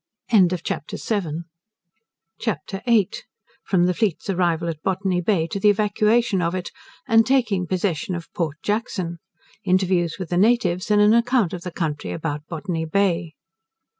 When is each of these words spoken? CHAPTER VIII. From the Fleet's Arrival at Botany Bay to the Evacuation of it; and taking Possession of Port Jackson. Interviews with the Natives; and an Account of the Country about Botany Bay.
CHAPTER 0.35 0.97
VIII. 0.97 1.43
From 3.65 3.85
the 3.85 3.93
Fleet's 3.93 4.29
Arrival 4.31 4.67
at 4.67 4.81
Botany 4.81 5.21
Bay 5.21 5.45
to 5.45 5.59
the 5.59 5.69
Evacuation 5.69 6.41
of 6.41 6.55
it; 6.55 6.71
and 7.07 7.23
taking 7.23 7.67
Possession 7.67 8.15
of 8.15 8.33
Port 8.33 8.57
Jackson. 8.63 9.19
Interviews 9.63 10.17
with 10.17 10.29
the 10.29 10.37
Natives; 10.37 10.89
and 10.89 11.03
an 11.03 11.13
Account 11.13 11.53
of 11.53 11.61
the 11.61 11.69
Country 11.69 12.09
about 12.13 12.41
Botany 12.47 12.85
Bay. 12.85 13.35